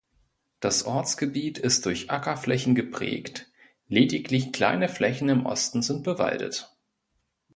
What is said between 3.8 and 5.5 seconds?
lediglich kleine Flächen im